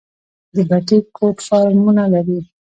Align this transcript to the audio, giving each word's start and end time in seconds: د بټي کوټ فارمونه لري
د 0.55 0.57
بټي 0.69 0.99
کوټ 1.15 1.37
فارمونه 1.47 2.03
لري 2.13 2.39